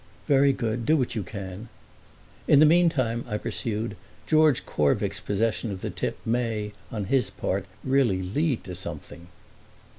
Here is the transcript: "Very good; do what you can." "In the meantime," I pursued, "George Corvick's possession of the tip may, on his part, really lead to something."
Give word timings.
"Very 0.27 0.51
good; 0.51 0.83
do 0.83 0.97
what 0.97 1.13
you 1.13 1.21
can." 1.21 1.69
"In 2.47 2.57
the 2.57 2.65
meantime," 2.65 3.23
I 3.27 3.37
pursued, 3.37 3.95
"George 4.25 4.65
Corvick's 4.65 5.19
possession 5.19 5.71
of 5.71 5.81
the 5.81 5.91
tip 5.91 6.17
may, 6.25 6.71
on 6.91 7.05
his 7.05 7.29
part, 7.29 7.67
really 7.83 8.23
lead 8.23 8.63
to 8.63 8.73
something." 8.73 9.27